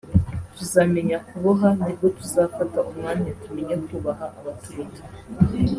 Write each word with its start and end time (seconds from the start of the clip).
tuzamenya 0.57 1.17
kuboha 1.27 1.67
nibwo 1.79 2.07
tuzafata 2.17 2.77
umwanya 2.89 3.31
tumenye 3.43 3.75
kubaha 3.85 4.25
abaturuta 4.39 5.01